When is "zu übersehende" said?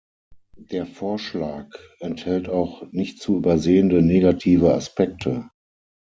3.21-4.01